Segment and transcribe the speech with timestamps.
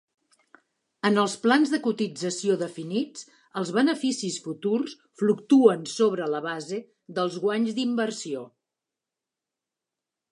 [1.07, 3.27] En els plans de cotització definits,
[3.61, 6.81] els beneficis futurs fluctuen sobre la base
[7.19, 8.43] dels guanys d'inversió.